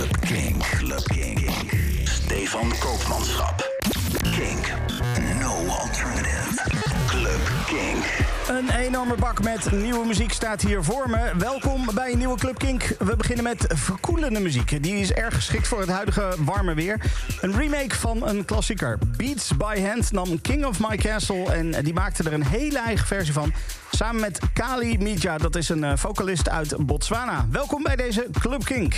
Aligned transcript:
Club 0.00 0.20
King. 0.20 0.58
Club 0.58 1.02
King. 1.04 1.50
Stefan 2.04 2.72
Koopmanschap. 2.78 3.68
Kink. 4.22 4.72
No 5.40 5.66
alternative. 5.68 6.62
Club 7.06 7.40
King. 7.66 8.04
Een 8.48 8.70
enorme 8.70 9.14
bak 9.14 9.42
met 9.42 9.72
nieuwe 9.72 10.06
muziek 10.06 10.32
staat 10.32 10.62
hier 10.62 10.84
voor 10.84 11.10
me. 11.10 11.32
Welkom 11.38 11.88
bij 11.94 12.12
een 12.12 12.18
nieuwe 12.18 12.38
Club 12.38 12.58
Kink. 12.58 12.94
We 12.98 13.16
beginnen 13.16 13.44
met 13.44 13.66
verkoelende 13.68 14.40
muziek. 14.40 14.82
Die 14.82 14.94
is 14.94 15.12
erg 15.12 15.34
geschikt 15.34 15.68
voor 15.68 15.80
het 15.80 15.90
huidige 15.90 16.34
warme 16.38 16.74
weer. 16.74 17.00
Een 17.40 17.56
remake 17.56 17.94
van 17.94 18.28
een 18.28 18.44
klassieker. 18.44 18.98
Beats 19.16 19.56
by 19.56 19.80
Hand 19.80 20.12
nam 20.12 20.40
King 20.40 20.64
of 20.64 20.80
My 20.88 20.96
Castle... 20.96 21.52
en 21.52 21.84
die 21.84 21.94
maakte 21.94 22.22
er 22.22 22.32
een 22.32 22.46
hele 22.46 22.78
eigen 22.78 23.06
versie 23.06 23.32
van. 23.32 23.52
Samen 23.90 24.20
met 24.20 24.38
Kali 24.52 24.98
Mija, 24.98 25.38
dat 25.38 25.56
is 25.56 25.68
een 25.68 25.84
eh, 25.84 25.92
vocalist 25.96 26.48
uit 26.48 26.86
Botswana. 26.86 27.46
Welkom 27.50 27.82
bij 27.82 27.96
deze 27.96 28.28
Club 28.40 28.64
Kink. 28.64 28.94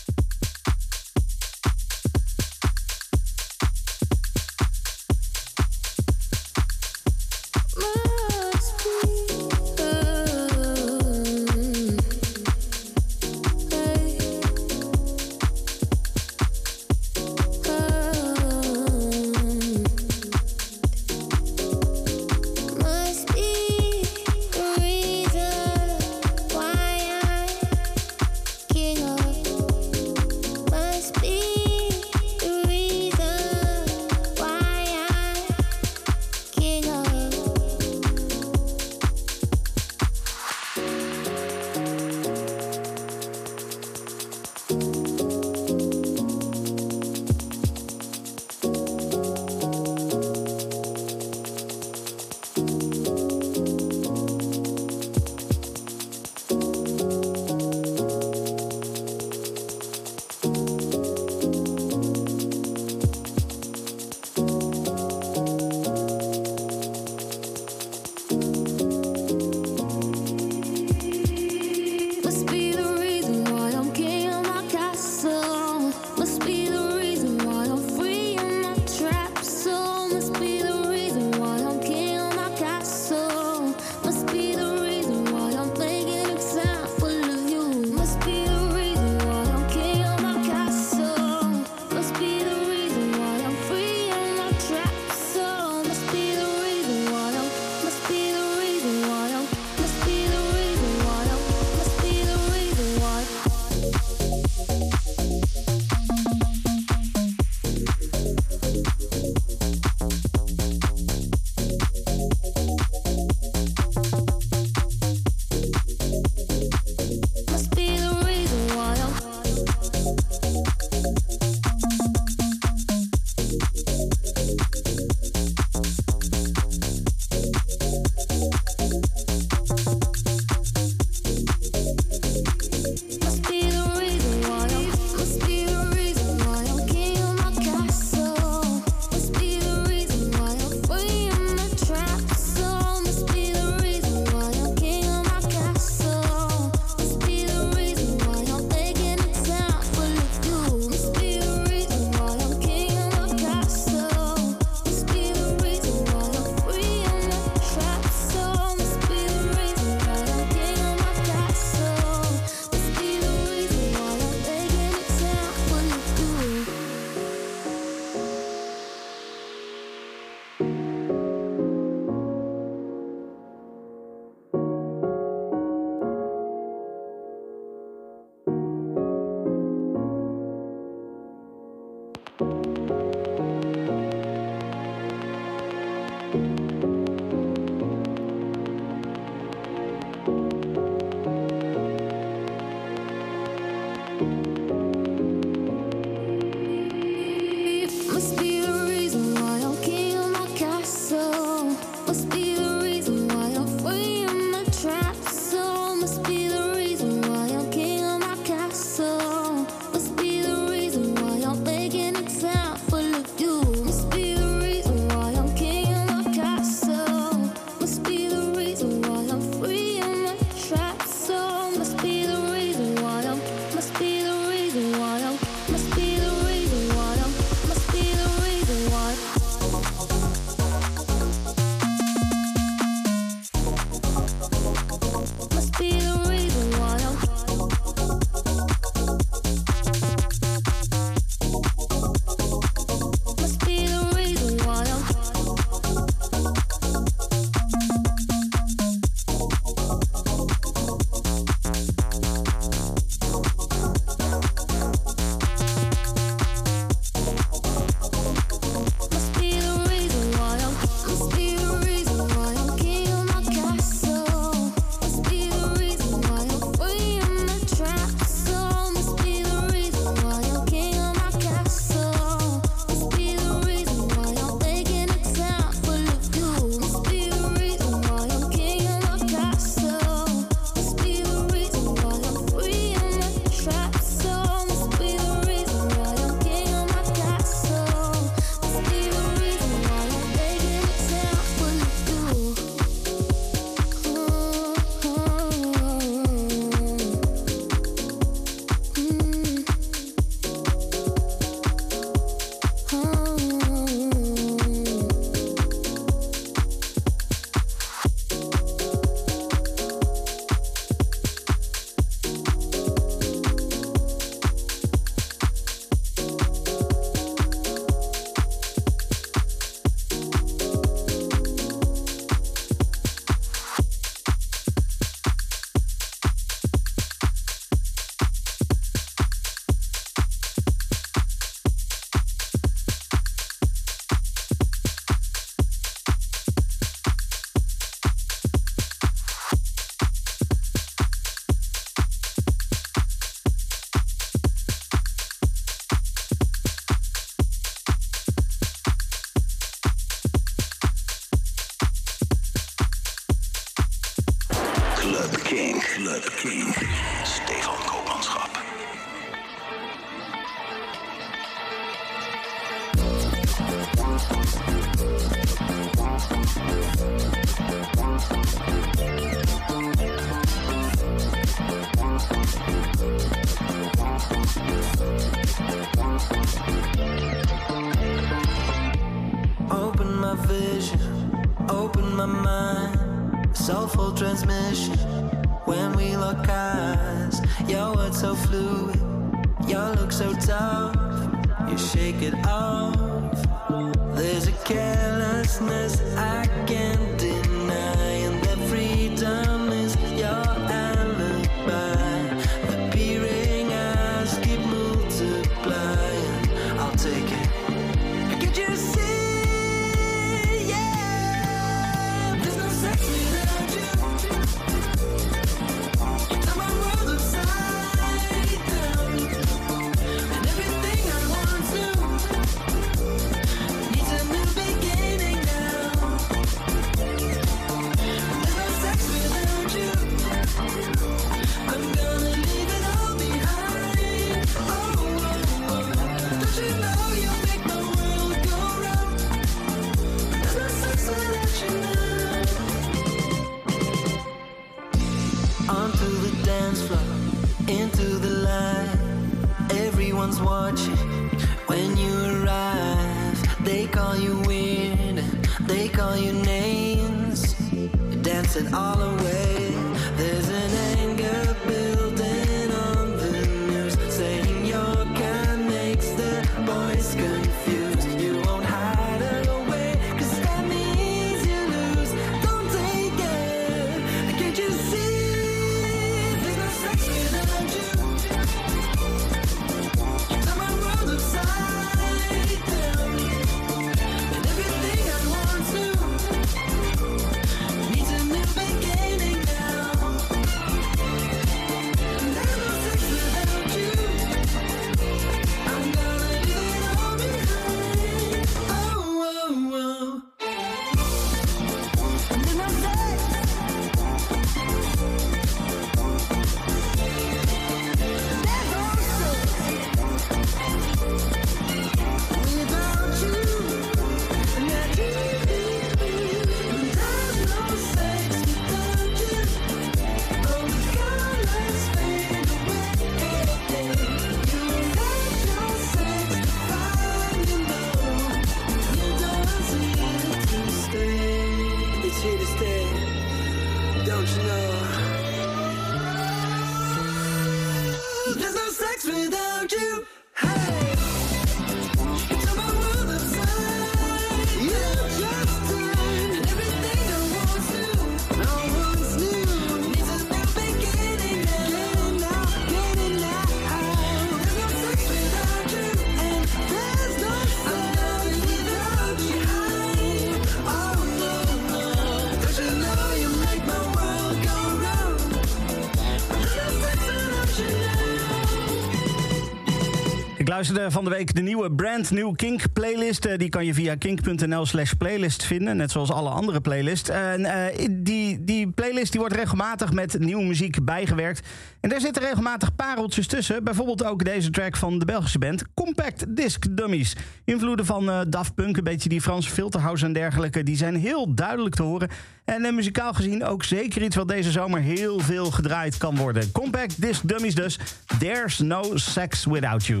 luisterde 570.56 570.90
van 570.90 571.04
de 571.04 571.10
week 571.10 571.34
de 571.34 571.42
nieuwe 571.42 571.72
Brand 571.72 572.10
New 572.10 572.34
Kink 572.34 572.72
playlist. 572.72 573.24
Eh, 573.24 573.38
die 573.38 573.48
kan 573.48 573.64
je 573.64 573.74
via 573.74 573.94
kink.nl 573.94 574.66
slash 574.66 574.92
playlist 574.92 575.44
vinden, 575.44 575.76
net 575.76 575.90
zoals 575.90 576.12
alle 576.12 576.28
andere 576.28 576.60
playlists. 576.60 577.08
En 577.08 577.44
eh, 577.44 577.88
die, 577.90 578.44
die 578.44 578.68
playlist 578.70 579.10
die 579.12 579.20
wordt 579.20 579.36
regelmatig 579.36 579.92
met 579.92 580.18
nieuwe 580.18 580.44
muziek 580.44 580.84
bijgewerkt. 580.84 581.46
En 581.80 581.88
daar 581.88 582.00
zitten 582.00 582.22
regelmatig 582.22 582.74
pareltjes 582.74 583.26
tussen. 583.26 583.64
Bijvoorbeeld 583.64 584.04
ook 584.04 584.24
deze 584.24 584.50
track 584.50 584.76
van 584.76 584.98
de 584.98 585.04
Belgische 585.04 585.38
band 585.38 585.62
Compact 585.74 586.36
Disc 586.36 586.64
Dummies. 586.70 587.16
Invloeden 587.44 587.86
van 587.86 588.10
eh, 588.10 588.20
Daft 588.28 588.54
Punk, 588.54 588.76
een 588.76 588.84
beetje 588.84 589.08
die 589.08 589.20
Franse 589.20 589.50
filterhouse 589.50 590.04
en 590.04 590.12
dergelijke... 590.12 590.62
die 590.62 590.76
zijn 590.76 590.96
heel 590.96 591.34
duidelijk 591.34 591.74
te 591.74 591.82
horen. 591.82 592.08
En 592.44 592.64
uh, 592.64 592.72
muzikaal 592.72 593.12
gezien 593.12 593.44
ook 593.44 593.64
zeker 593.64 594.02
iets 594.02 594.16
wat 594.16 594.28
deze 594.28 594.50
zomer 594.50 594.80
heel 594.80 595.18
veel 595.18 595.50
gedraaid 595.50 595.96
kan 595.96 596.16
worden. 596.16 596.52
Compact 596.52 597.00
Disc 597.00 597.20
Dummies 597.24 597.54
dus. 597.54 597.78
There's 598.18 598.58
no 598.58 598.96
sex 598.96 599.44
without 599.44 599.86
you. 599.86 600.00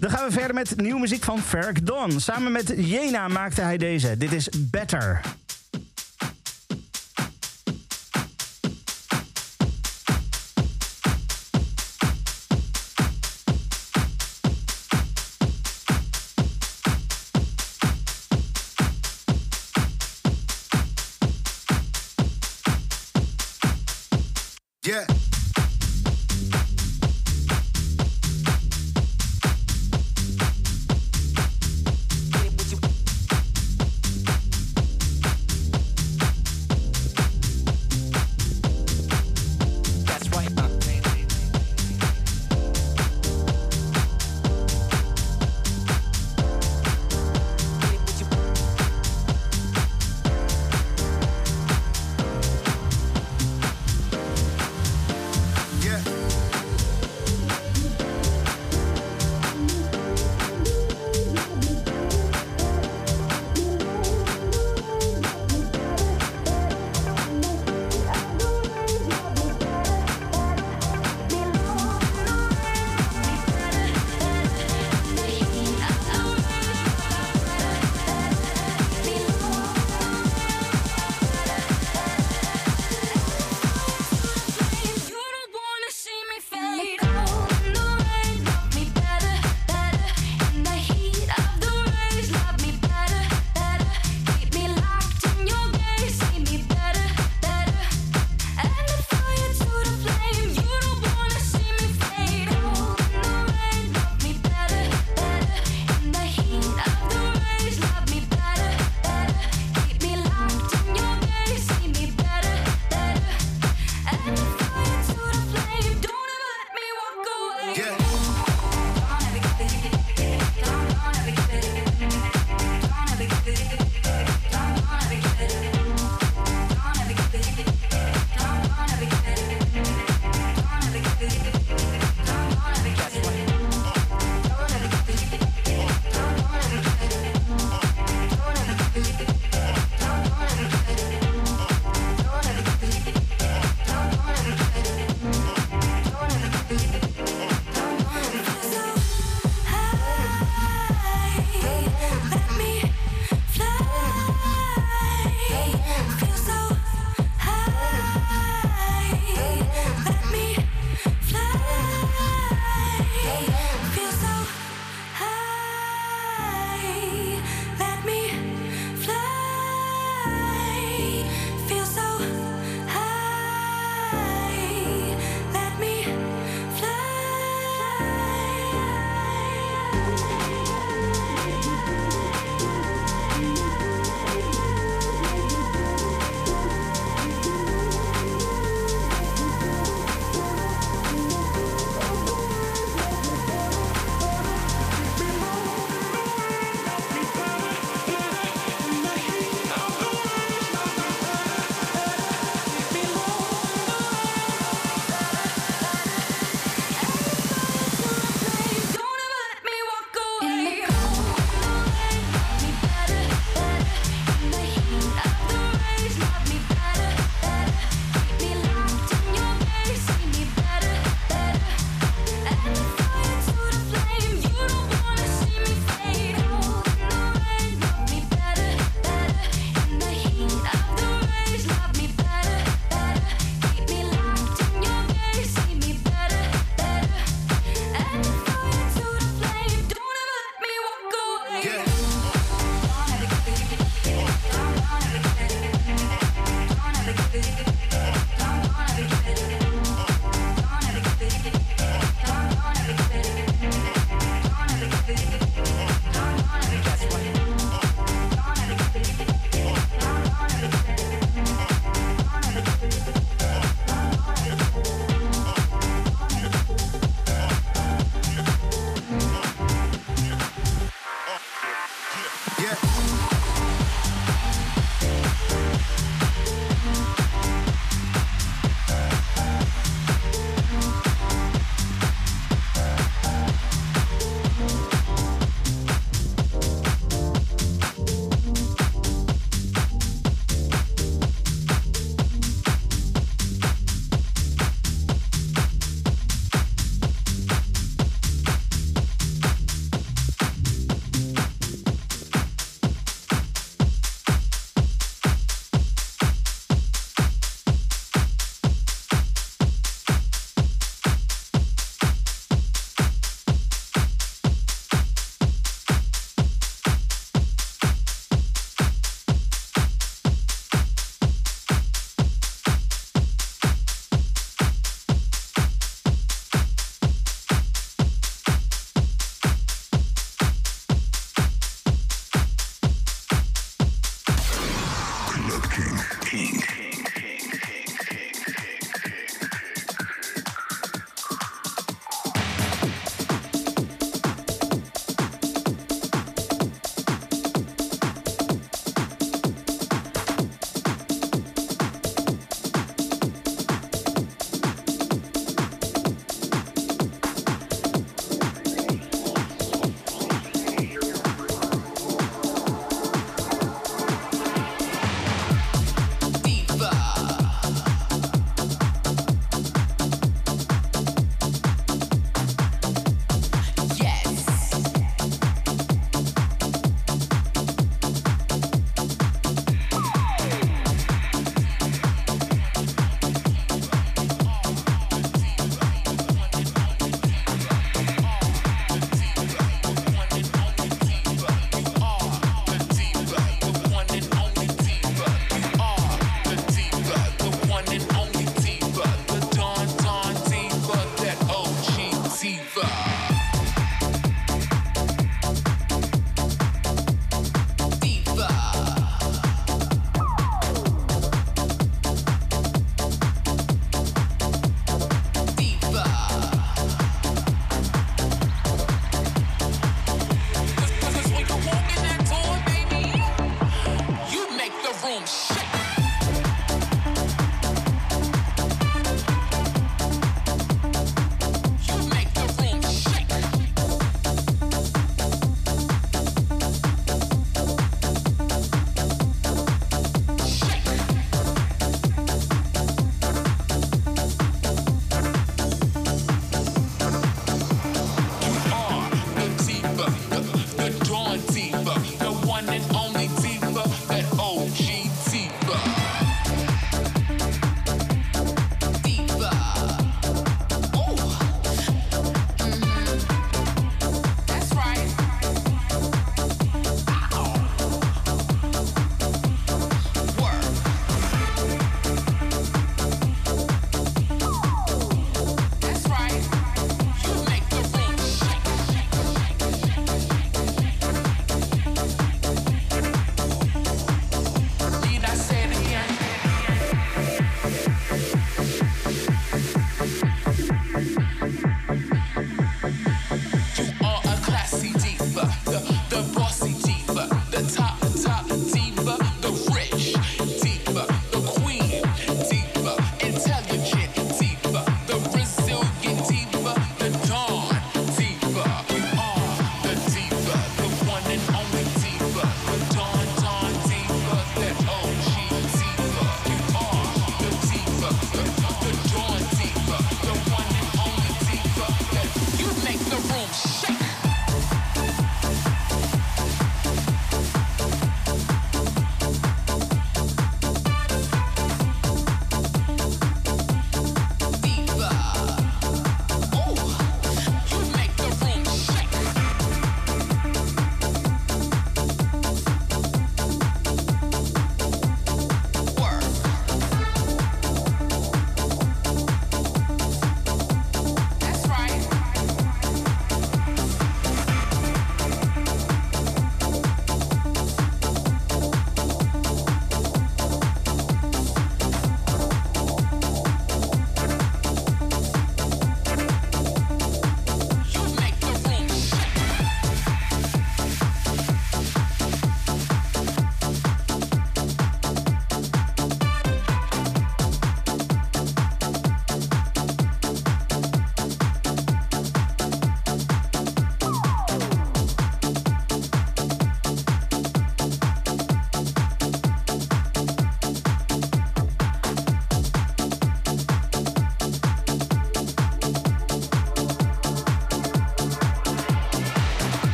Dan 0.00 0.10
gaan 0.10 0.26
we 0.26 0.32
verder 0.32 0.54
met 0.54 0.80
nieuwe 0.80 1.00
muziek 1.00 1.24
van 1.24 1.38
Ferk 1.38 1.86
Don. 1.86 2.20
Samen 2.20 2.52
met 2.52 2.72
Jena 2.76 3.28
maakte 3.28 3.60
hij 3.60 3.76
deze. 3.76 4.16
Dit 4.16 4.32
is 4.32 4.48
Better. 4.70 5.20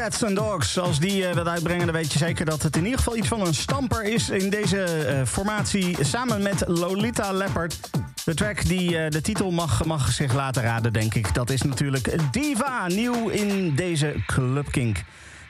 Cats 0.00 0.24
and 0.24 0.36
Dogs. 0.36 0.78
Als 0.78 0.98
die 0.98 1.22
uh, 1.22 1.32
wat 1.32 1.46
uitbrengen, 1.46 1.86
dan 1.86 1.94
weet 1.94 2.12
je 2.12 2.18
zeker 2.18 2.44
dat 2.44 2.62
het 2.62 2.76
in 2.76 2.84
ieder 2.84 2.98
geval 2.98 3.16
iets 3.16 3.28
van 3.28 3.46
een 3.46 3.54
stamper 3.54 4.02
is 4.04 4.30
in 4.30 4.50
deze 4.50 5.06
uh, 5.06 5.26
formatie. 5.26 5.96
Samen 6.00 6.42
met 6.42 6.62
Lolita 6.66 7.32
Leopard. 7.32 7.90
De 8.24 8.34
track 8.34 8.64
die 8.66 8.90
uh, 8.92 9.08
de 9.08 9.20
titel 9.20 9.50
mag, 9.50 9.84
mag 9.84 10.12
zich 10.12 10.34
laten 10.34 10.62
raden, 10.62 10.92
denk 10.92 11.14
ik. 11.14 11.34
Dat 11.34 11.50
is 11.50 11.62
natuurlijk 11.62 12.32
Diva, 12.32 12.86
nieuw 12.86 13.28
in 13.28 13.74
deze 13.74 14.14
Club 14.26 14.70
Kink. 14.70 14.96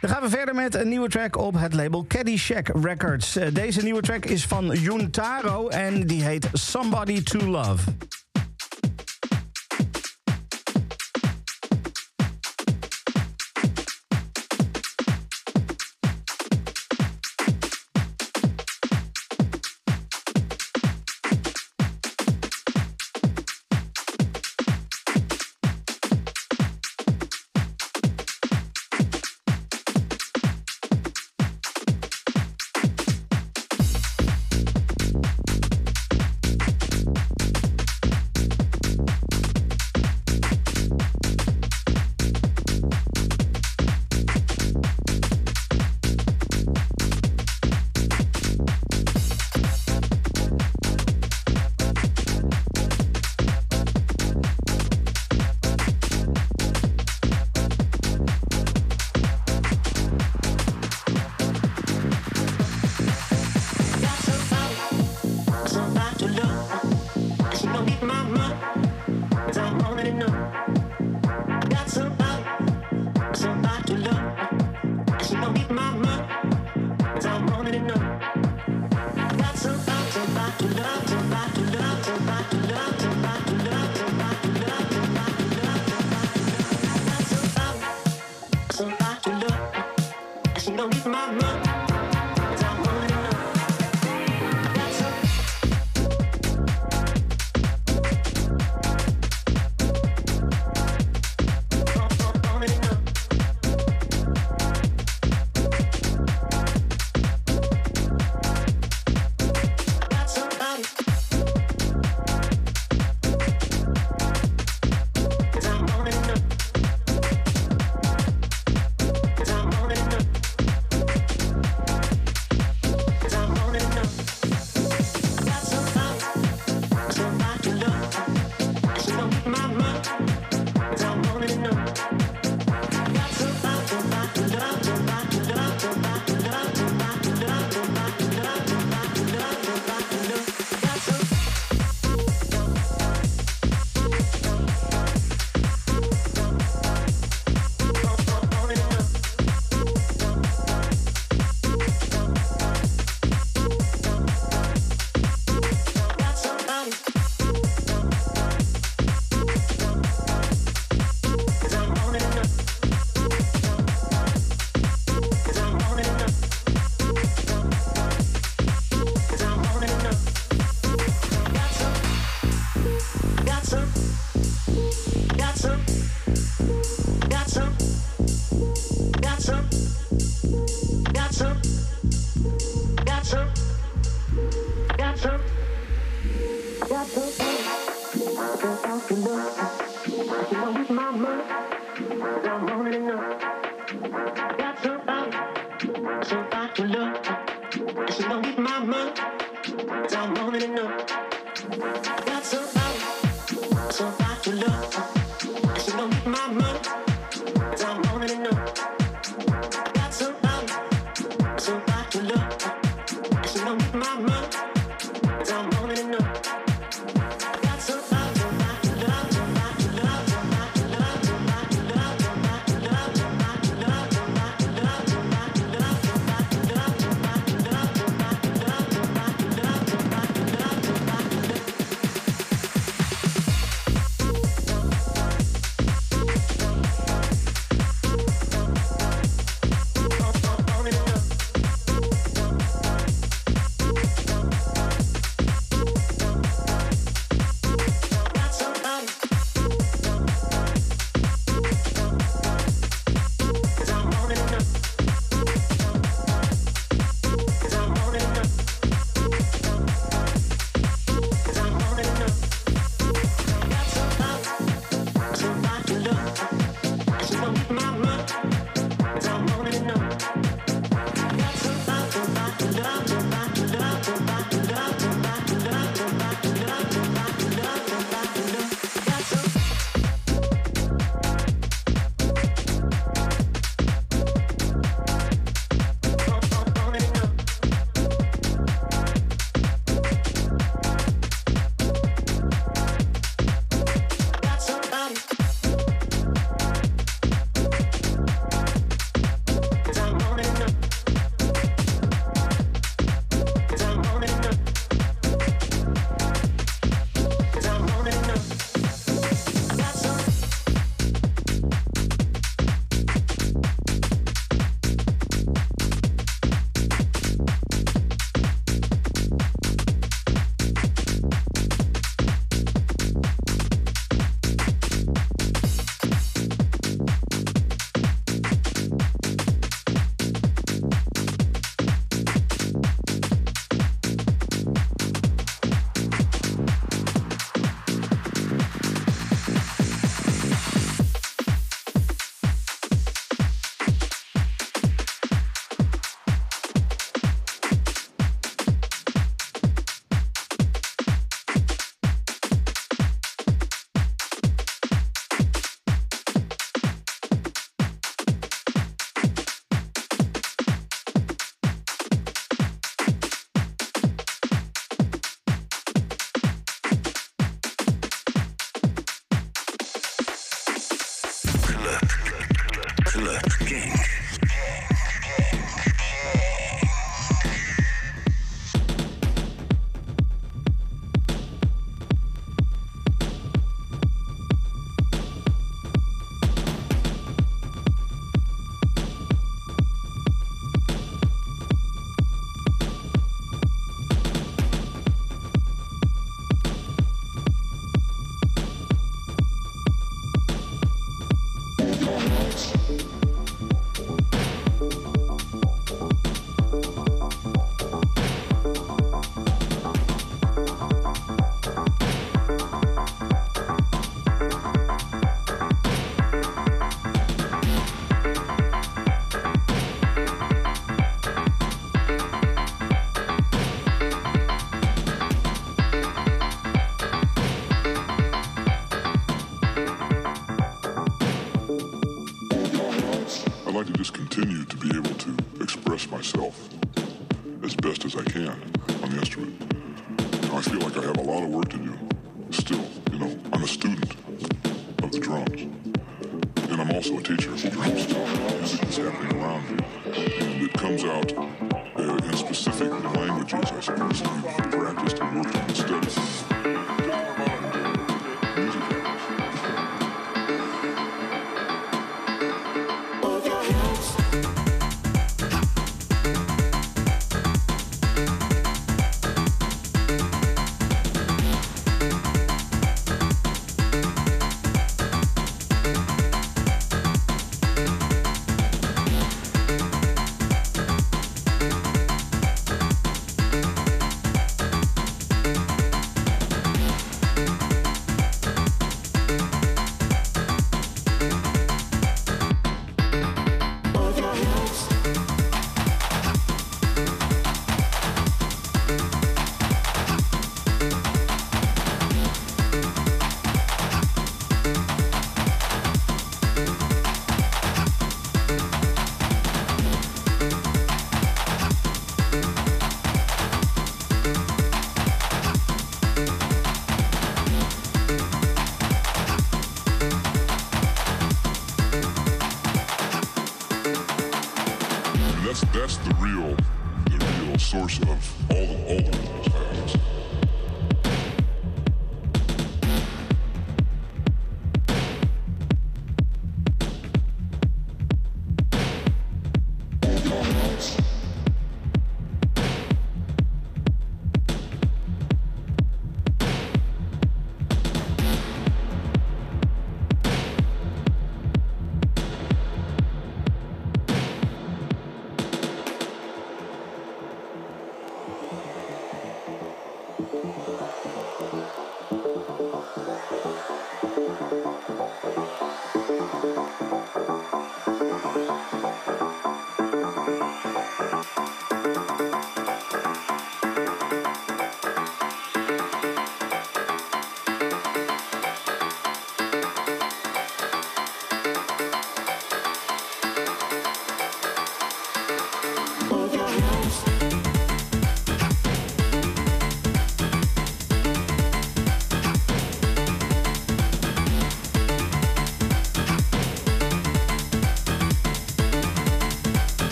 Dan 0.00 0.10
gaan 0.10 0.22
we 0.22 0.28
verder 0.28 0.54
met 0.54 0.74
een 0.74 0.88
nieuwe 0.88 1.08
track 1.08 1.36
op 1.36 1.54
het 1.54 1.74
label 1.74 2.04
Caddyshack 2.08 2.70
Records. 2.82 3.38
deze 3.52 3.82
nieuwe 3.82 4.00
track 4.00 4.24
is 4.24 4.44
van 4.44 4.66
Juntaro 4.66 5.68
en 5.68 6.06
die 6.06 6.22
heet 6.22 6.48
Somebody 6.52 7.22
to 7.22 7.38
Love. 7.38 7.82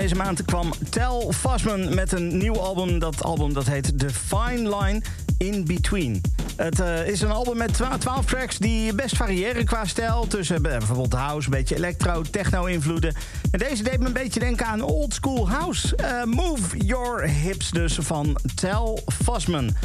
deze 0.00 0.14
maand 0.14 0.44
kwam 0.44 0.72
Tel 0.90 1.32
Fasman 1.32 1.94
met 1.94 2.12
een 2.12 2.36
nieuw 2.36 2.58
album. 2.58 2.98
Dat 2.98 3.22
album 3.22 3.52
dat 3.52 3.66
heet 3.66 3.98
The 3.98 4.10
Fine 4.10 4.76
Line 4.76 5.02
In 5.38 5.64
Between. 5.64 6.20
Het 6.56 6.80
eh, 6.80 7.08
is 7.08 7.20
een 7.20 7.30
album 7.30 7.56
met 7.56 7.80
12 7.98 8.24
tracks 8.24 8.58
die 8.58 8.94
best 8.94 9.16
variëren 9.16 9.64
qua 9.64 9.84
stijl. 9.84 10.26
Tussen 10.26 10.62
bijvoorbeeld 10.62 11.12
house, 11.12 11.46
een 11.46 11.56
beetje 11.56 11.74
electro, 11.74 12.22
techno-invloeden. 12.22 13.14
En 13.50 13.58
deze 13.58 13.82
deed 13.82 13.98
me 13.98 14.06
een 14.06 14.12
beetje 14.12 14.40
denken 14.40 14.66
aan 14.66 14.82
old 14.82 15.14
school 15.14 15.50
house. 15.50 15.96
Eh, 15.96 16.24
Move 16.24 16.76
Your 16.76 17.28
Hips 17.28 17.70
dus 17.70 17.98
van 18.00 18.36
Tel 18.54 19.02
Fasman. 19.24 19.76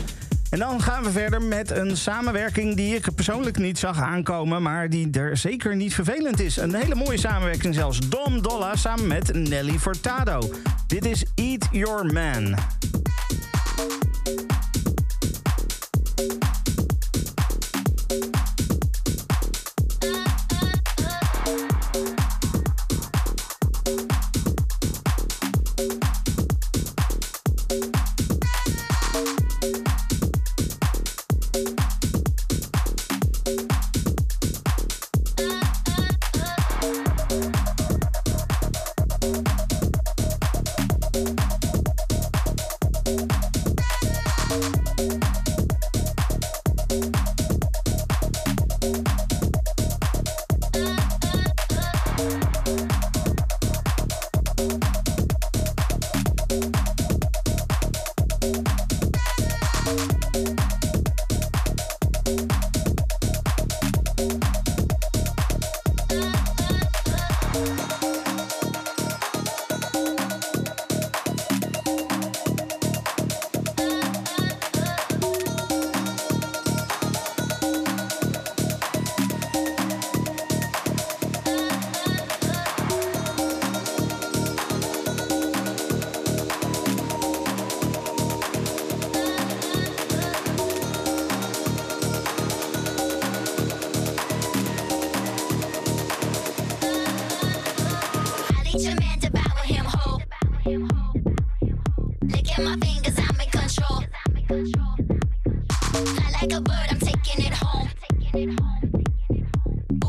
En 0.51 0.59
dan 0.59 0.81
gaan 0.81 1.03
we 1.03 1.11
verder 1.11 1.41
met 1.41 1.71
een 1.71 1.97
samenwerking 1.97 2.75
die 2.75 2.95
ik 2.95 3.15
persoonlijk 3.15 3.57
niet 3.57 3.79
zag 3.79 3.99
aankomen, 3.99 4.61
maar 4.61 4.89
die 4.89 5.09
er 5.11 5.37
zeker 5.37 5.75
niet 5.75 5.93
vervelend 5.93 6.39
is. 6.39 6.57
Een 6.57 6.75
hele 6.75 6.95
mooie 6.95 7.19
samenwerking 7.19 7.73
zelfs. 7.73 8.09
Dom 8.09 8.41
Dolla 8.41 8.75
samen 8.75 9.07
met 9.07 9.33
Nelly 9.33 9.79
Fortado. 9.79 10.51
Dit 10.87 11.05
is 11.05 11.25
Eat 11.35 11.67
Your 11.71 12.13
Man. 12.13 12.55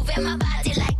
moving 0.03 0.25
my 0.25 0.37
body 0.37 0.75
like 0.75 0.92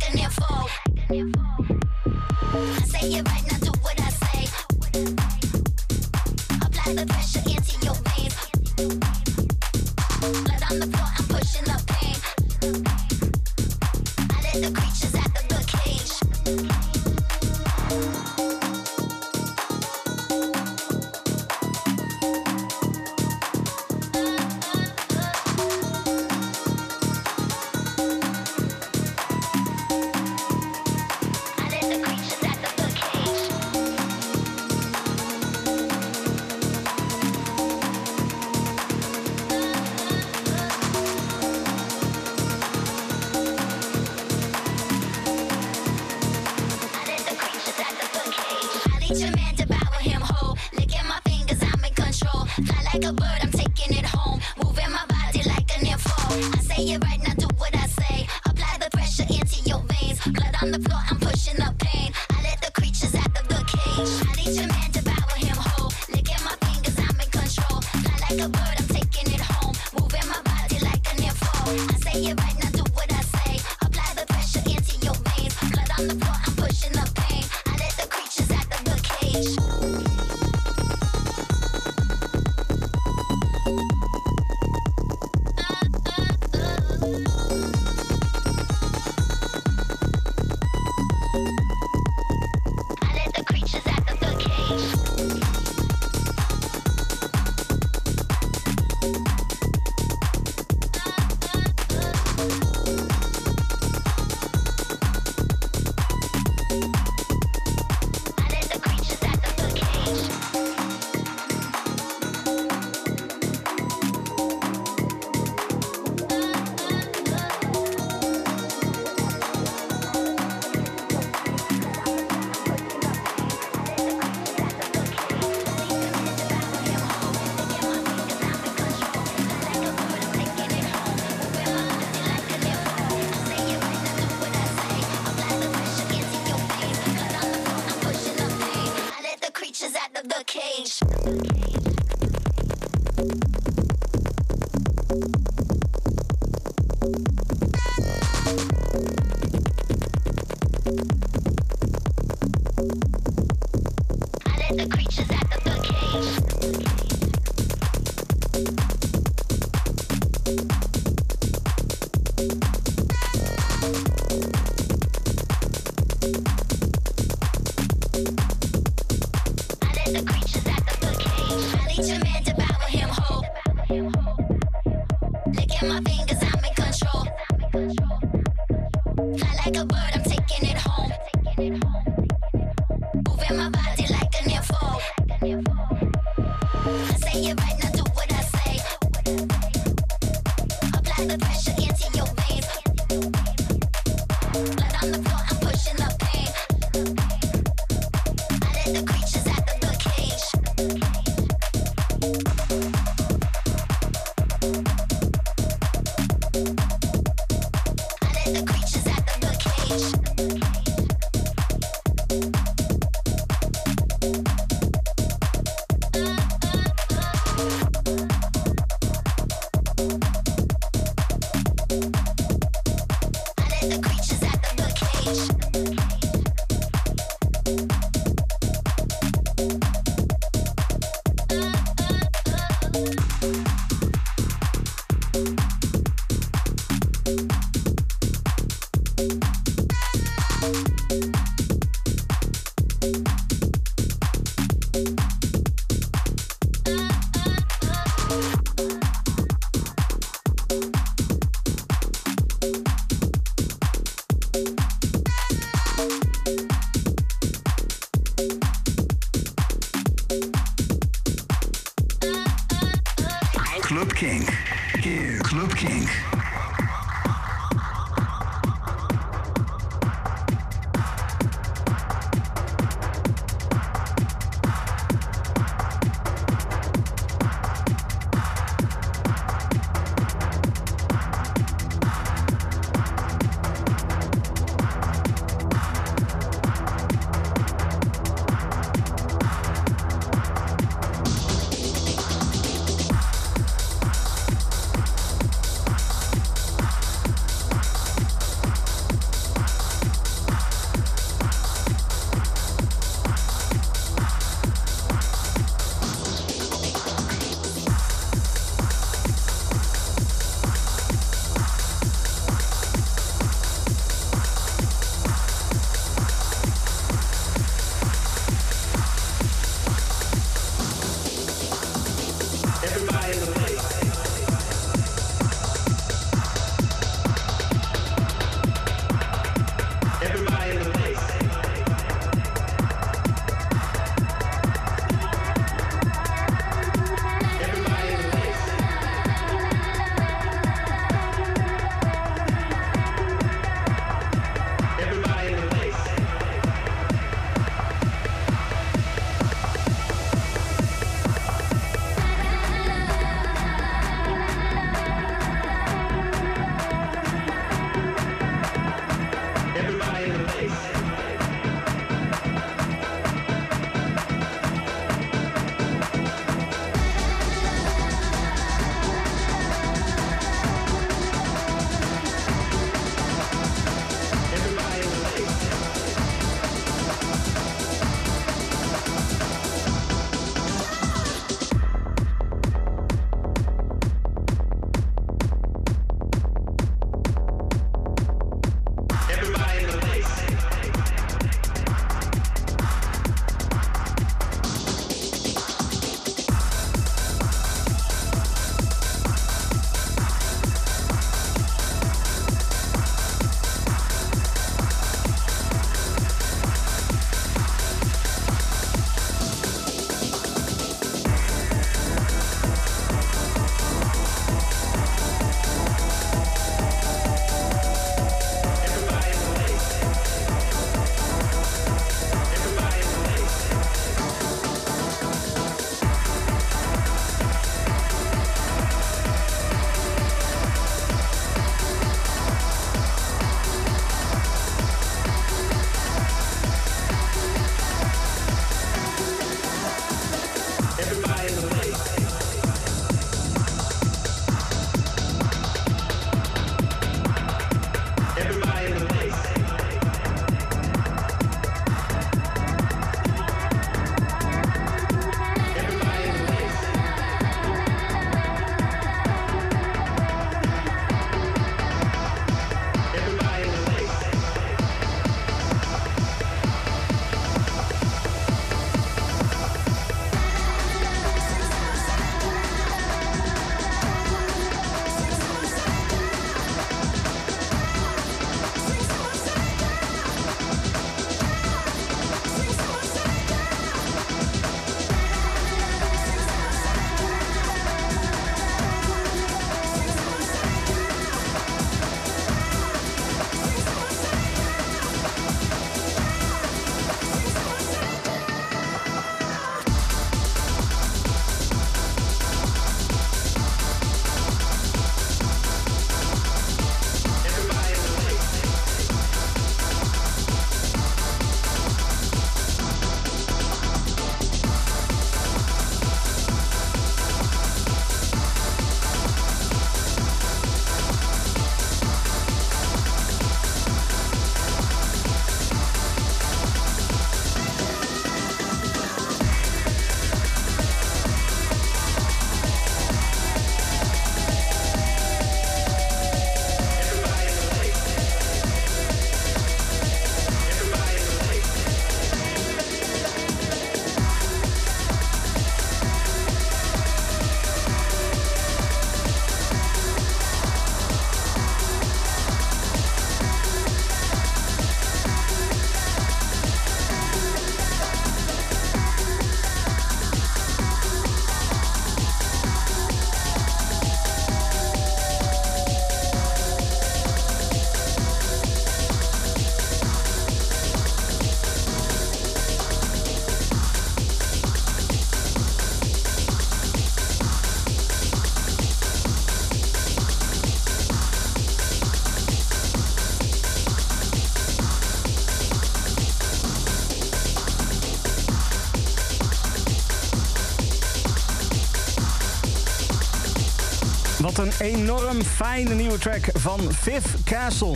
enorm 594.79 595.43
fijne 595.43 595.93
nieuwe 595.93 596.17
track 596.17 596.49
van 596.53 596.79
Viv 596.91 597.25
Castle. 597.45 597.95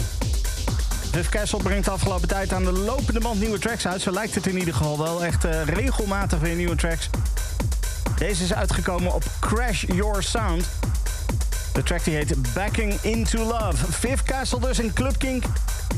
Viv 1.11 1.29
Castle 1.29 1.63
brengt 1.63 1.85
de 1.85 1.91
afgelopen 1.91 2.27
tijd 2.27 2.53
aan 2.53 2.63
de 2.63 2.71
lopende 2.71 3.19
band 3.19 3.39
nieuwe 3.39 3.59
tracks 3.59 3.87
uit. 3.87 4.01
Zo 4.01 4.11
lijkt 4.11 4.35
het 4.35 4.47
in 4.47 4.57
ieder 4.57 4.73
geval 4.73 4.97
wel. 4.97 5.23
Echt 5.23 5.45
eh, 5.45 5.63
regelmatig 5.63 6.39
weer 6.39 6.55
nieuwe 6.55 6.75
tracks. 6.75 7.09
Deze 8.17 8.43
is 8.43 8.53
uitgekomen 8.53 9.13
op 9.13 9.23
Crash 9.39 9.83
Your 9.87 10.23
Sound. 10.23 10.65
De 11.73 11.83
track 11.83 12.03
die 12.03 12.15
heet 12.15 12.53
Backing 12.53 12.93
Into 13.01 13.43
Love. 13.43 13.91
Viv 13.91 14.21
Castle 14.21 14.59
dus 14.59 14.79
in 14.79 14.93
Club 14.93 15.17
Kink. 15.17 15.43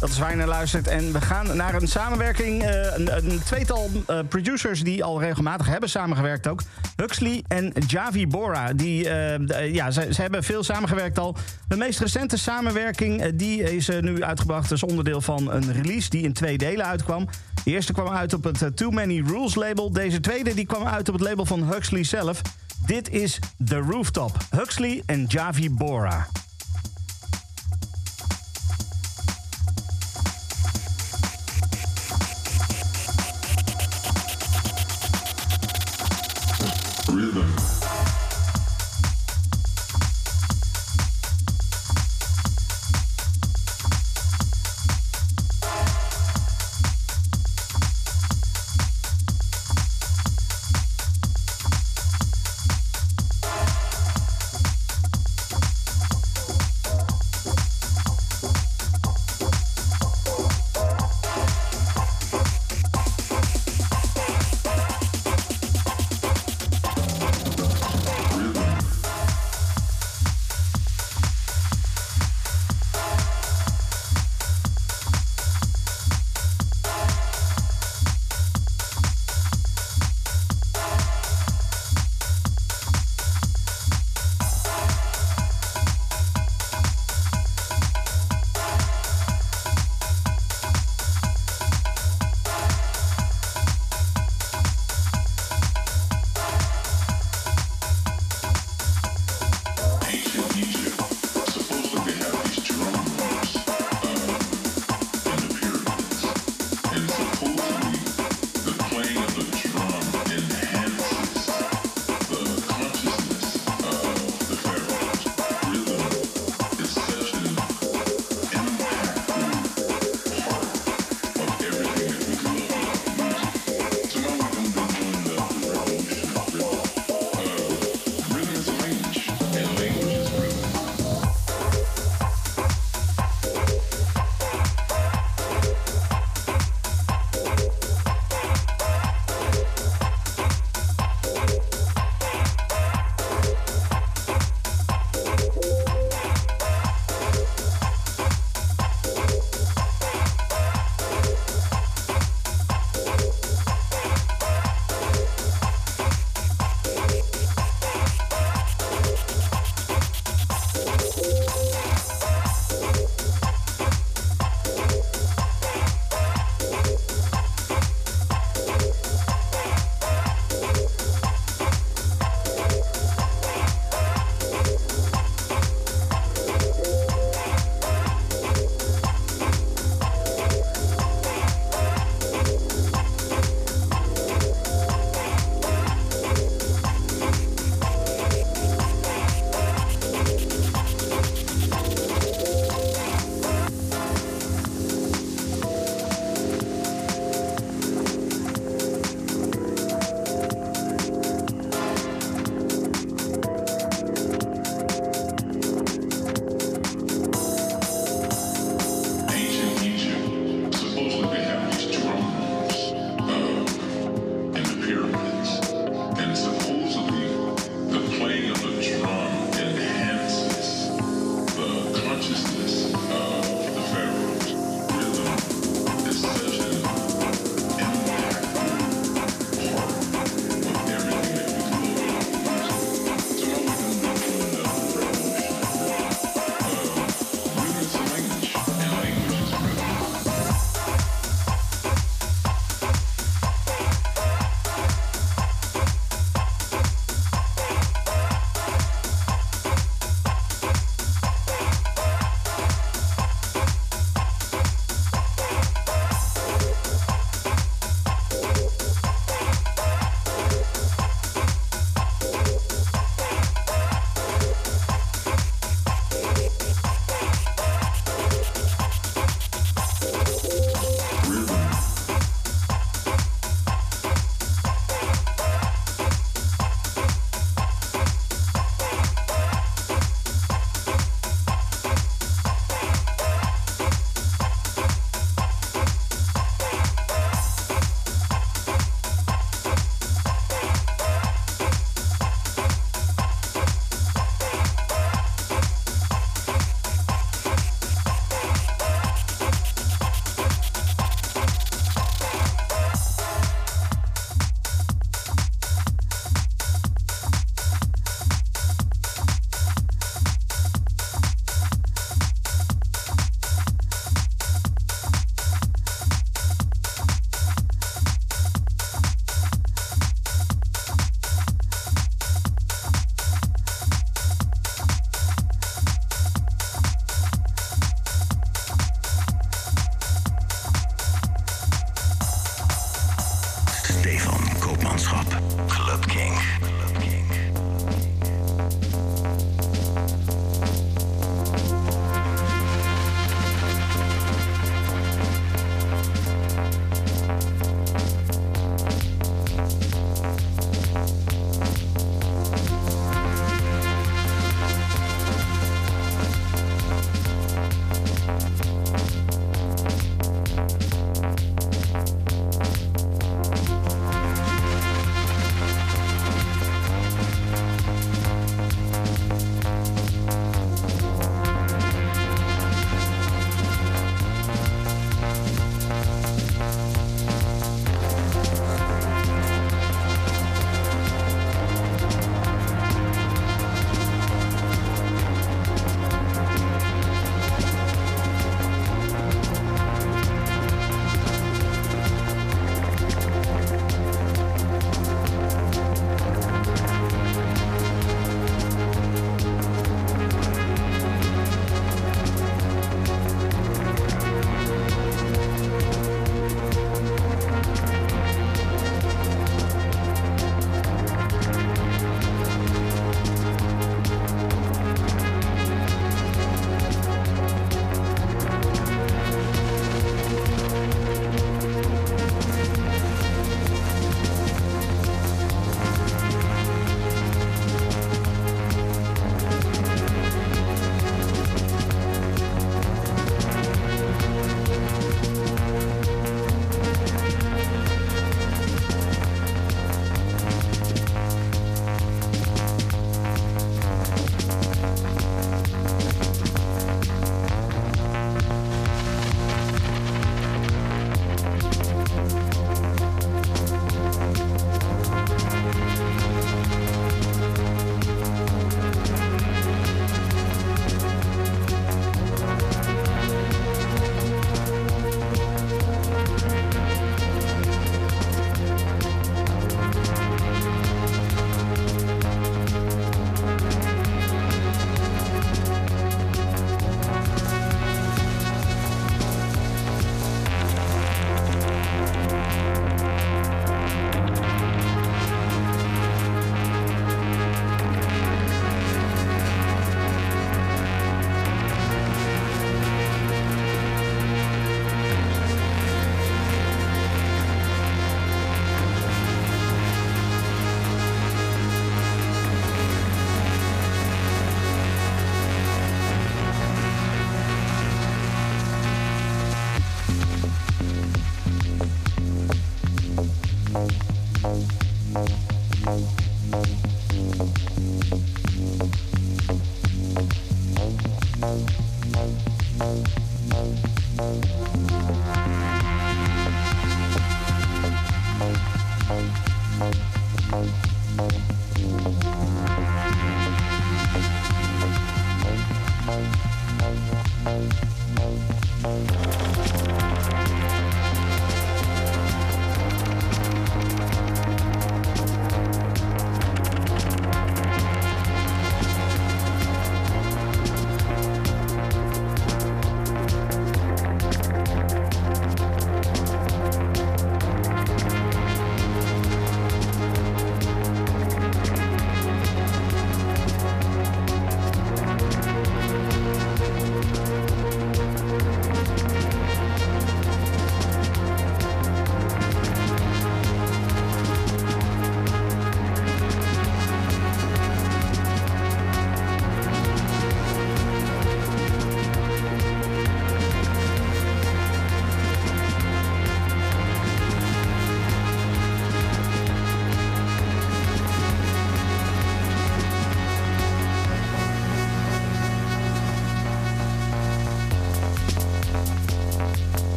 Dat 0.00 0.08
is 0.08 0.18
waar 0.18 0.30
je 0.30 0.36
naar 0.36 0.46
luistert. 0.46 0.88
En 0.88 1.12
we 1.12 1.20
gaan 1.20 1.56
naar 1.56 1.74
een 1.74 1.88
samenwerking. 1.88 2.62
eh, 2.62 2.72
een, 2.94 3.16
een 3.16 3.42
tweetal 3.44 3.90
eh, 4.06 4.18
producers 4.28 4.82
die 4.82 5.04
al 5.04 5.20
regelmatig 5.20 5.66
hebben 5.66 5.88
samengewerkt 5.88 6.46
ook. 6.46 6.60
Huxley 7.00 7.44
en 7.48 7.72
Javi 7.86 8.26
Bora. 8.26 8.72
Die, 8.72 9.08
eh, 9.08 9.34
eh, 9.34 9.74
ja, 9.74 9.90
ze, 9.90 10.08
ze 10.14 10.20
hebben 10.20 10.44
veel 10.44 10.62
samengewerkt 10.62 11.18
al. 11.18 11.36
De 11.68 11.76
meest 11.76 12.00
recente 12.00 12.36
samenwerking 12.36 13.22
eh, 13.22 13.32
die 13.34 13.76
is 13.76 13.88
nu 14.00 14.24
uitgebracht 14.24 14.70
als 14.70 14.82
onderdeel 14.82 15.20
van 15.20 15.52
een 15.52 15.72
release 15.72 16.10
die 16.10 16.22
in 16.22 16.32
twee 16.32 16.58
delen 16.58 16.86
uitkwam. 16.86 17.28
De 17.64 17.70
eerste 17.70 17.92
kwam 17.92 18.08
uit 18.08 18.34
op 18.34 18.44
het 18.44 18.76
Too 18.76 18.90
Many 18.90 19.22
Rules 19.26 19.54
label. 19.54 19.92
Deze 19.92 20.20
tweede 20.20 20.54
die 20.54 20.66
kwam 20.66 20.86
uit 20.86 21.08
op 21.08 21.14
het 21.14 21.22
label 21.22 21.44
van 21.46 21.72
Huxley 21.72 22.04
zelf. 22.04 22.42
Dit 22.86 23.10
is 23.10 23.38
The 23.64 23.76
Rooftop. 23.76 24.36
Huxley 24.50 25.02
en 25.06 25.24
Javi 25.28 25.70
Bora. 25.70 26.26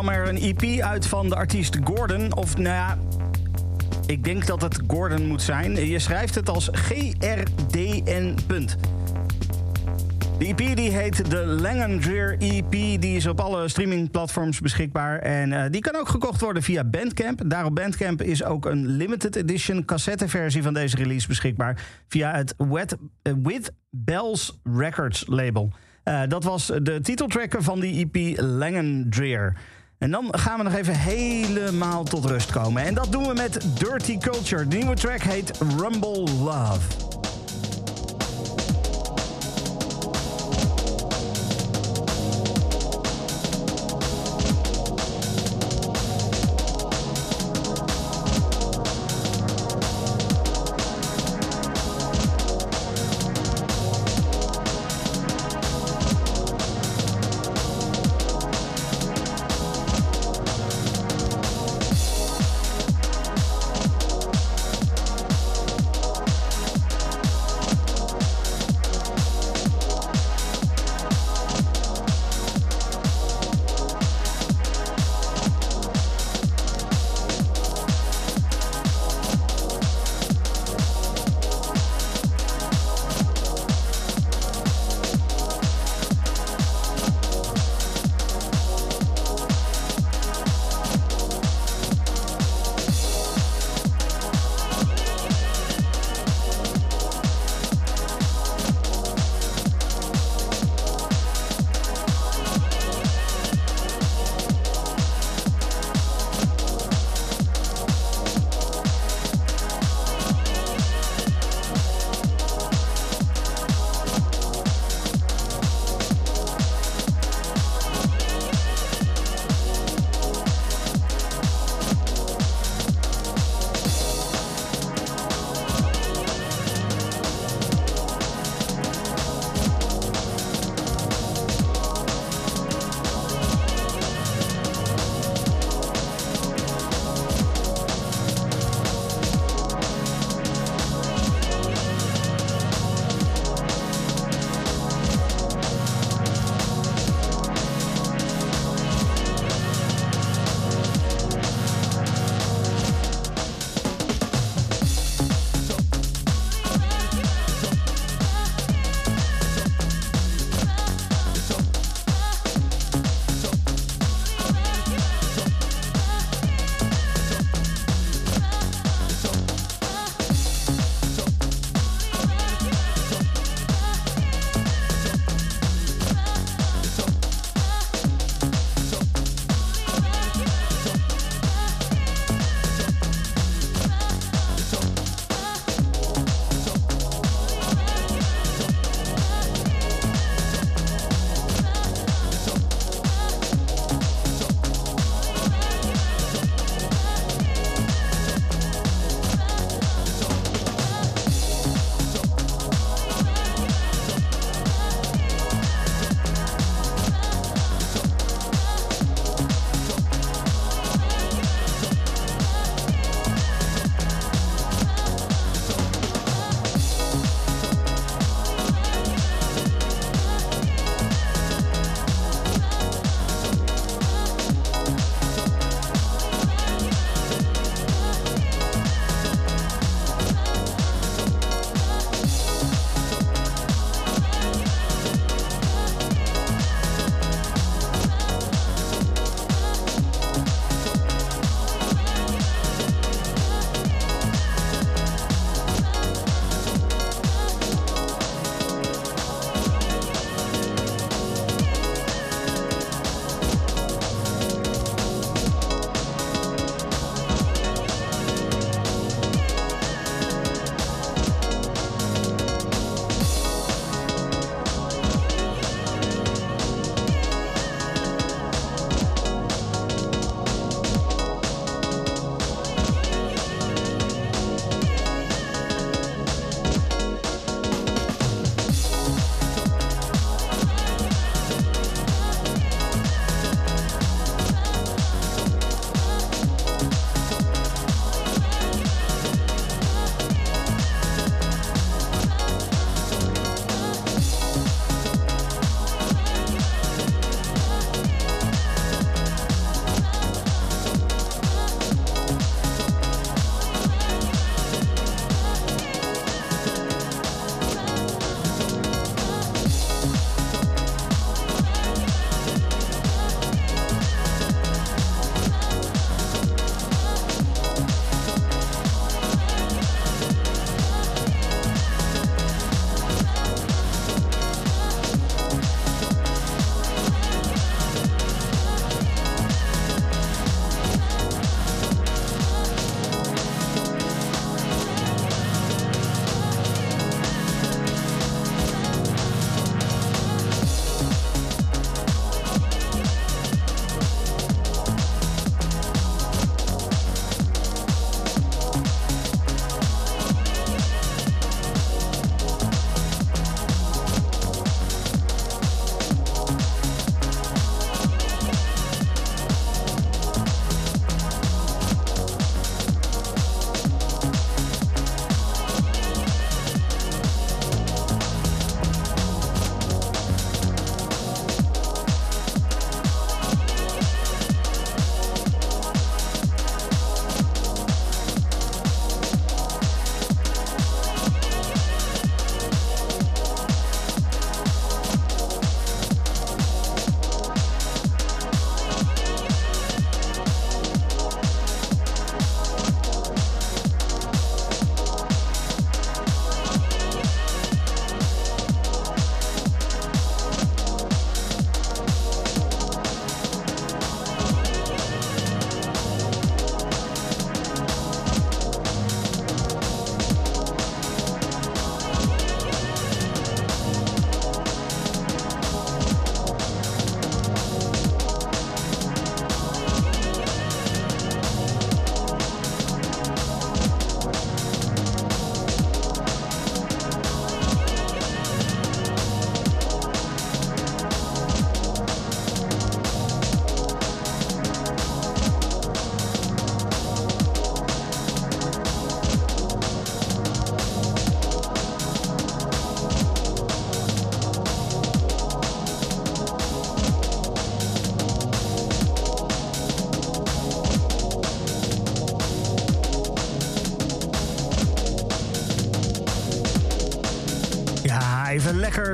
Kwam 0.00 0.14
er 0.14 0.28
een 0.28 0.38
EP 0.38 0.80
uit 0.80 1.06
van 1.06 1.28
de 1.28 1.34
artiest 1.34 1.78
Gordon. 1.84 2.36
Of 2.36 2.56
nou 2.56 2.74
ja, 2.74 2.98
ik 4.06 4.24
denk 4.24 4.46
dat 4.46 4.62
het 4.62 4.80
Gordon 4.86 5.26
moet 5.26 5.42
zijn. 5.42 5.86
Je 5.86 5.98
schrijft 5.98 6.34
het 6.34 6.48
als 6.48 6.68
GRDN. 6.72 8.34
punt. 8.46 8.76
De 10.38 10.46
EP 10.46 10.76
die 10.76 10.90
heet 10.90 11.30
de 11.30 11.46
Langendreer 11.46 12.36
EP. 12.38 12.70
Die 12.70 13.16
is 13.16 13.26
op 13.26 13.40
alle 13.40 13.68
streamingplatforms 13.68 14.60
beschikbaar. 14.60 15.18
En 15.18 15.52
eh, 15.52 15.70
die 15.70 15.80
kan 15.80 15.96
ook 15.96 16.08
gekocht 16.08 16.40
worden 16.40 16.62
via 16.62 16.84
Bandcamp. 16.84 17.42
Daar 17.46 17.64
op 17.64 17.74
Bandcamp 17.74 18.22
is 18.22 18.44
ook 18.44 18.66
een 18.66 18.86
limited 18.86 19.36
edition 19.36 19.84
cassetteversie 19.84 20.62
van 20.62 20.74
deze 20.74 20.96
release 20.96 21.26
beschikbaar. 21.26 21.86
Via 22.08 22.34
het 22.34 22.54
Wet, 22.56 22.96
eh, 23.22 23.32
With 23.42 23.72
Bells 23.90 24.58
Records 24.64 25.24
label. 25.26 25.72
Eh, 26.02 26.22
dat 26.28 26.44
was 26.44 26.66
de 26.66 27.00
titeltrack 27.02 27.54
van 27.58 27.80
die 27.80 28.10
EP 28.12 28.38
Langendreer. 28.40 29.56
En 29.98 30.10
dan 30.10 30.28
gaan 30.30 30.58
we 30.58 30.62
nog 30.62 30.74
even 30.74 30.98
helemaal 30.98 32.04
tot 32.04 32.24
rust 32.24 32.50
komen. 32.50 32.82
En 32.82 32.94
dat 32.94 33.12
doen 33.12 33.26
we 33.26 33.34
met 33.34 33.66
Dirty 33.78 34.18
Culture. 34.18 34.68
De 34.68 34.76
nieuwe 34.76 34.94
track 34.94 35.20
heet 35.20 35.58
Rumble 35.76 36.24
Love. 36.42 37.07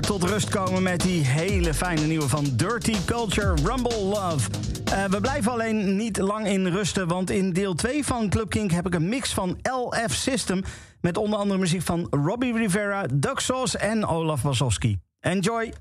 Tot 0.01 0.23
rust 0.23 0.49
komen 0.49 0.83
met 0.83 1.01
die 1.01 1.25
hele 1.25 1.75
fijne 1.75 2.07
nieuwe 2.07 2.29
van 2.29 2.47
Dirty 2.53 2.97
Culture 3.05 3.55
Rumble 3.55 4.03
Love. 4.03 4.51
Eh, 4.85 5.05
we 5.05 5.21
blijven 5.21 5.53
alleen 5.53 5.97
niet 5.97 6.19
lang 6.19 6.47
in 6.47 6.67
rusten, 6.67 7.09
want 7.09 7.31
in 7.31 7.53
deel 7.53 7.75
2 7.75 8.05
van 8.05 8.29
Club 8.29 8.51
Kink 8.51 8.71
heb 8.71 8.87
ik 8.87 8.95
een 8.95 9.09
mix 9.09 9.33
van 9.33 9.59
LF 9.63 10.13
System... 10.13 10.63
met 11.01 11.17
onder 11.17 11.39
andere 11.39 11.61
muziek 11.61 11.83
van 11.83 12.07
Robbie 12.11 12.53
Rivera, 12.53 13.07
Doug 13.15 13.41
Sauce 13.41 13.79
en 13.79 14.07
Olaf 14.07 14.43
Wasowski. 14.43 14.99
Enjoy! 15.21 15.73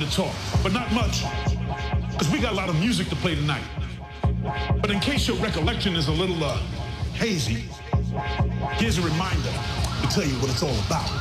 time 0.00 0.08
to 0.08 0.16
talk, 0.16 0.62
but 0.62 0.72
not 0.72 0.90
much, 0.92 1.24
because 2.12 2.30
we 2.30 2.38
got 2.38 2.52
a 2.52 2.56
lot 2.56 2.68
of 2.68 2.78
music 2.80 3.08
to 3.08 3.16
play 3.16 3.34
tonight. 3.34 3.62
But 4.80 4.90
in 4.90 5.00
case 5.00 5.28
your 5.28 5.36
recollection 5.38 5.96
is 5.96 6.08
a 6.08 6.12
little 6.12 6.42
uh, 6.42 6.56
hazy, 7.14 7.64
here's 8.78 8.98
a 8.98 9.02
reminder 9.02 9.52
to 10.02 10.08
tell 10.08 10.24
you 10.24 10.34
what 10.34 10.50
it's 10.50 10.62
all 10.62 10.78
about. 10.86 11.19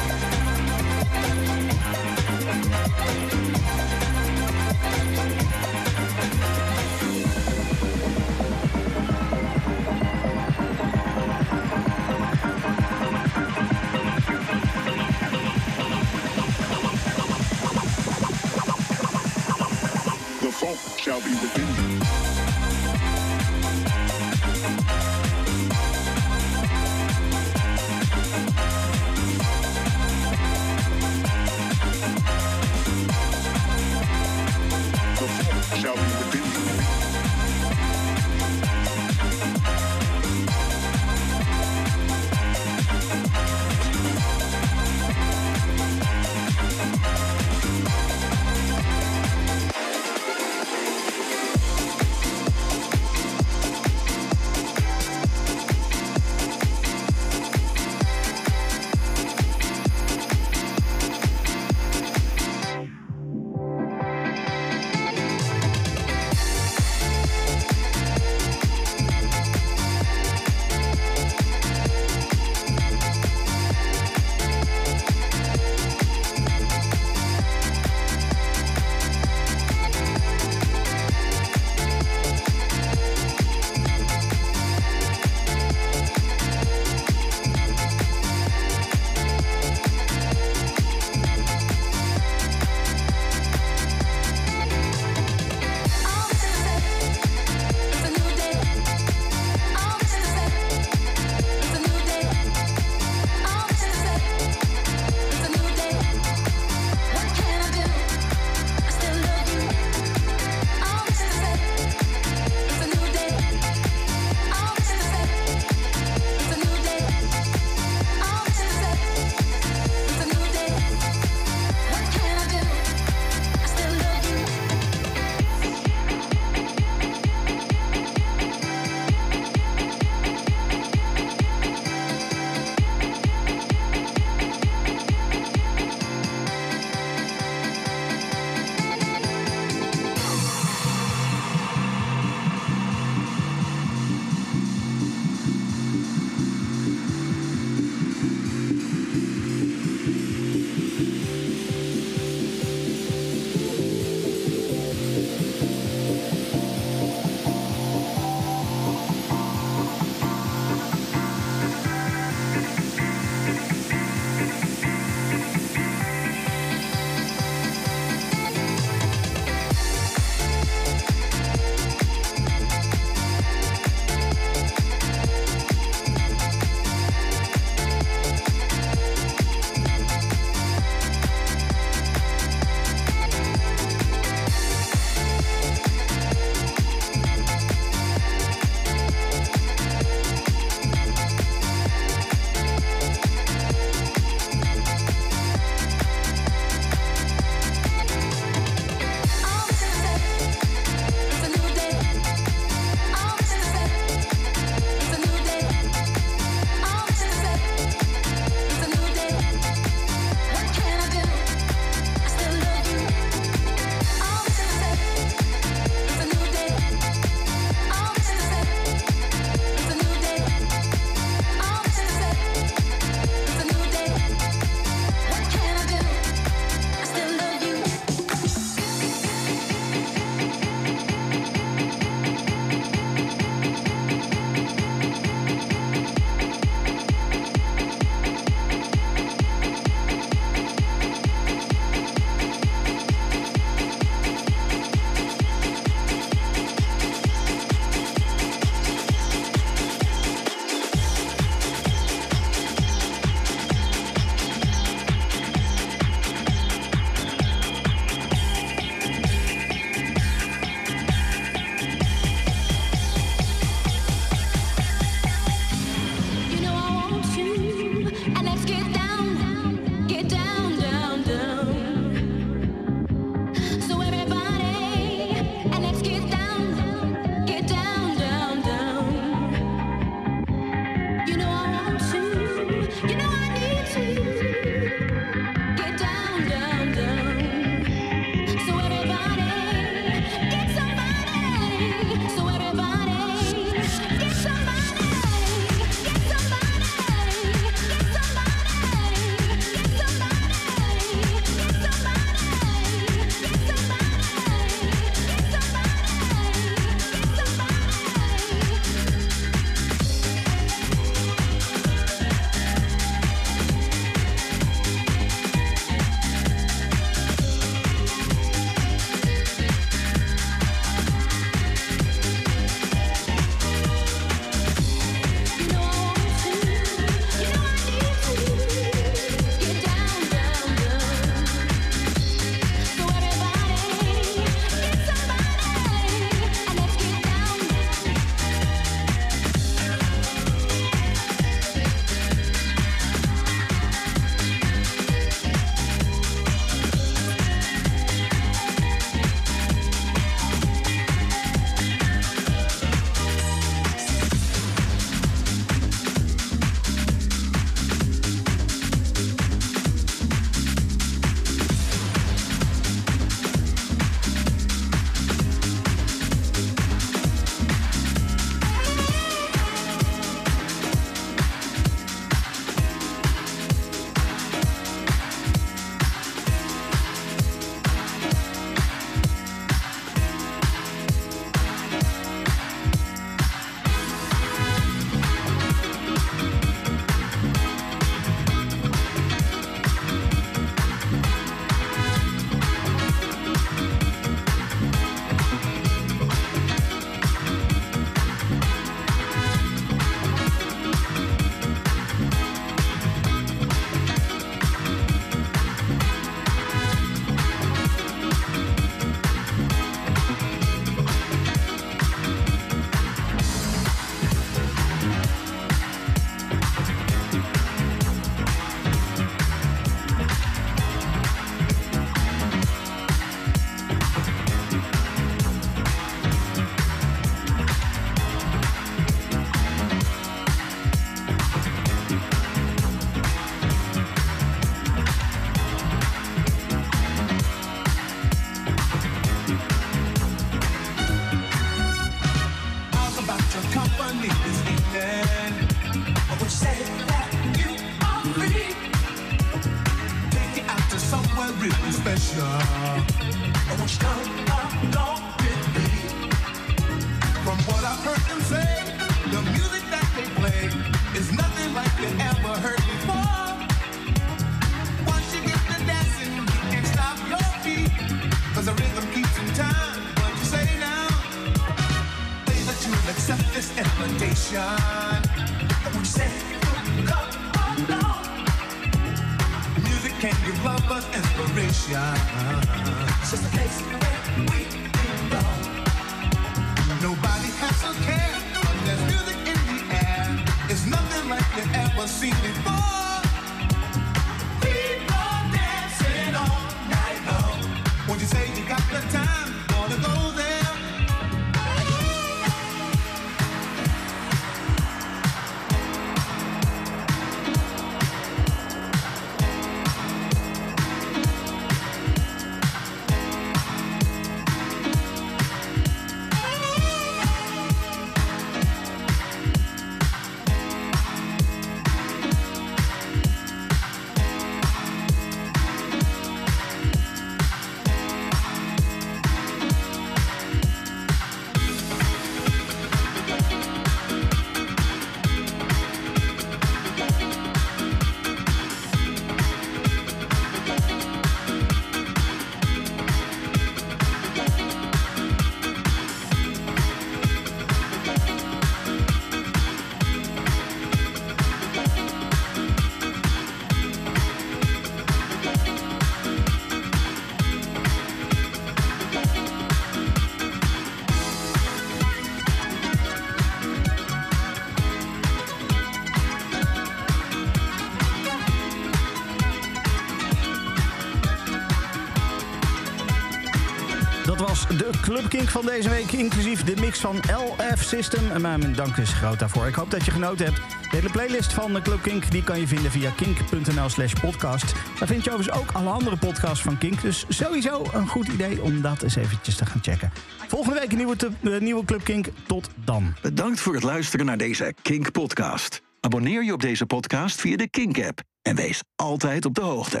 Kink 575.34 575.48
van 575.48 575.66
deze 575.66 575.88
week, 575.88 576.12
inclusief 576.12 576.64
de 576.64 576.74
mix 576.80 576.98
van 576.98 577.16
LF 577.16 577.82
System. 577.82 578.30
En 578.30 578.40
mijn 578.40 578.74
dank 578.74 578.96
is 578.96 579.12
groot 579.12 579.38
daarvoor. 579.38 579.66
Ik 579.66 579.74
hoop 579.74 579.90
dat 579.90 580.04
je 580.04 580.10
genoten 580.10 580.44
hebt. 580.44 580.56
De 580.90 580.96
hele 580.96 581.10
playlist 581.10 581.52
van 581.52 581.82
Club 581.82 582.02
Kink 582.02 582.30
die 582.30 582.44
kan 582.44 582.60
je 582.60 582.66
vinden 582.66 582.90
via 582.90 583.10
kink.nl 583.10 583.88
slash 583.88 584.12
podcast. 584.12 584.74
Daar 584.98 585.08
vind 585.08 585.24
je 585.24 585.32
overigens 585.32 585.60
ook 585.60 585.72
alle 585.72 585.90
andere 585.90 586.16
podcasts 586.16 586.62
van 586.62 586.78
Kink. 586.78 587.02
Dus 587.02 587.24
sowieso 587.28 587.84
een 587.92 588.08
goed 588.08 588.28
idee 588.28 588.62
om 588.62 588.80
dat 588.80 589.02
eens 589.02 589.16
eventjes 589.16 589.56
te 589.56 589.66
gaan 589.66 589.82
checken. 589.82 590.12
Volgende 590.48 590.80
week 590.80 590.90
een 590.90 590.96
nieuwe, 590.96 591.16
eh, 591.42 591.60
nieuwe 591.60 591.84
Club 591.84 592.04
Kink. 592.04 592.26
Tot 592.46 592.68
dan. 592.84 593.14
Bedankt 593.22 593.60
voor 593.60 593.74
het 593.74 593.82
luisteren 593.82 594.26
naar 594.26 594.38
deze 594.38 594.74
Kink 594.82 595.12
podcast. 595.12 595.82
Abonneer 596.00 596.44
je 596.44 596.52
op 596.52 596.60
deze 596.60 596.86
podcast 596.86 597.40
via 597.40 597.56
de 597.56 597.68
Kink 597.68 598.04
app 598.04 598.20
en 598.42 598.56
wees 598.56 598.82
altijd 598.96 599.44
op 599.44 599.54
de 599.54 599.60
hoogte. 599.60 600.00